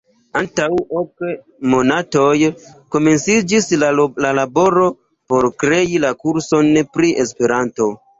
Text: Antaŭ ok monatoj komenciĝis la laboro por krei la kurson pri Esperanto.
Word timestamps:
Antaŭ 0.39 0.67
ok 0.99 1.25
monatoj 1.73 2.31
komenciĝis 2.95 3.67
la 3.83 4.31
laboro 4.39 4.87
por 5.35 5.49
krei 5.65 6.01
la 6.07 6.11
kurson 6.25 6.73
pri 6.97 7.13
Esperanto. 7.27 7.89